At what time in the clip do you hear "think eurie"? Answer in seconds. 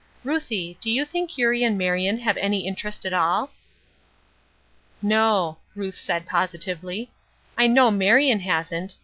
1.05-1.63